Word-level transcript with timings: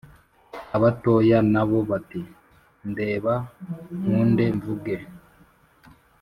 Abatoya 0.75 1.37
na 1.53 1.63
bo 1.69 1.77
bati 1.89 2.21
“Ndeba 2.89 3.33
nkunde 3.99 4.45
mvuge” 4.57 4.95